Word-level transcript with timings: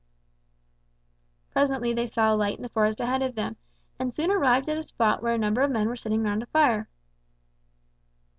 Presently 1.51 1.93
they 1.93 2.07
saw 2.07 2.33
a 2.33 2.35
light 2.35 2.57
in 2.57 2.63
the 2.63 2.69
forest 2.69 2.99
ahead 2.99 3.21
of 3.21 3.35
them, 3.35 3.57
and 3.99 4.11
soon 4.11 4.31
arrived 4.31 4.67
at 4.67 4.75
a 4.79 4.81
spot 4.81 5.21
where 5.21 5.35
a 5.35 5.37
number 5.37 5.61
of 5.61 5.69
men 5.69 5.87
were 5.87 5.95
sitting 5.95 6.23
round 6.23 6.41
a 6.41 6.47
fire. 6.47 6.89